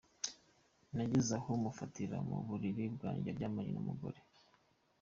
[0.93, 4.19] Nageze naho mufatira mu buriri bwanjye aryamanye n’umugore.